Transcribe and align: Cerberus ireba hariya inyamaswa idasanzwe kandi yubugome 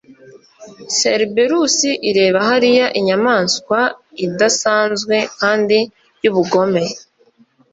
Cerberus 0.97 1.77
ireba 2.09 2.39
hariya 2.49 2.87
inyamaswa 2.99 3.79
idasanzwe 4.25 5.15
kandi 5.39 5.77
yubugome 6.23 6.83